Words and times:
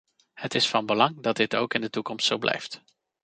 Het 0.33 0.55
is 0.55 0.69
van 0.69 0.85
belang 0.85 1.21
dat 1.21 1.35
dit 1.35 1.55
ook 1.55 1.73
in 1.73 1.81
de 1.81 1.89
toekomst 1.89 2.25
zo 2.25 2.37
blijft. 2.37 2.81